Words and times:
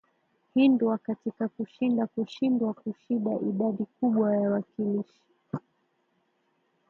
hindwa 0.53 0.97
katika 0.97 1.47
kushinda 1.47 2.07
kushindwa 2.07 2.73
kushida 2.73 3.39
idadi 3.49 3.85
kubwa 3.99 4.35
ya 4.37 4.49
wakilishi 4.51 5.21